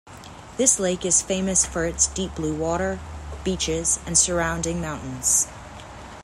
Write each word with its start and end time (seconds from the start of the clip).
This 0.57 0.79
lake 0.79 1.05
is 1.05 1.21
famous 1.21 1.63
for 1.63 1.85
its 1.85 2.07
deep 2.07 2.33
blue 2.33 2.55
water, 2.55 2.97
beaches, 3.43 3.99
and 4.07 4.17
surrounding 4.17 4.81
mountains. 4.81 5.47